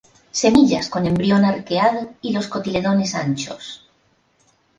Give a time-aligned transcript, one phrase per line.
[0.43, 3.85] Semillas con embrión arqueado y los cotiledones anchos.